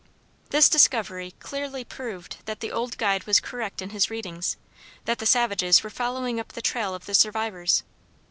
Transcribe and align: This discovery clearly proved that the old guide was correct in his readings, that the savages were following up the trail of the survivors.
This 0.49 0.67
discovery 0.67 1.35
clearly 1.39 1.83
proved 1.83 2.37
that 2.45 2.59
the 2.59 2.71
old 2.71 2.97
guide 2.97 3.25
was 3.27 3.39
correct 3.39 3.83
in 3.83 3.91
his 3.91 4.09
readings, 4.09 4.57
that 5.05 5.19
the 5.19 5.27
savages 5.27 5.83
were 5.83 5.91
following 5.91 6.39
up 6.39 6.53
the 6.53 6.59
trail 6.63 6.95
of 6.95 7.05
the 7.05 7.13
survivors. 7.13 7.83